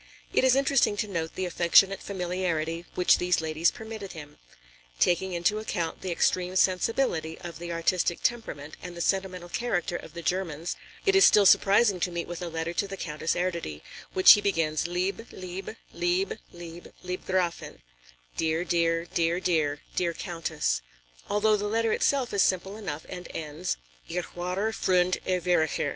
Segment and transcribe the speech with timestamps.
[0.33, 4.39] It is interesting to note the affectionate familiarity which these ladies permitted him.
[4.99, 10.15] Taking into account the extreme sensibility of the artistic temperament and the sentimental character of
[10.15, 10.75] the Germans,
[11.05, 13.81] it is still surprising to meet with a letter to the Countess Erdödy,
[14.13, 17.77] which he begins: "Liebe, liebe, liebe, liebe, liebe Gräfin"
[18.35, 20.81] ("Dear, dear, dear, dear, dear Countess"),
[21.29, 23.77] although the letter itself is simple enough and ends:
[24.09, 25.89] "Ihr wahrer Freund und Verehrer."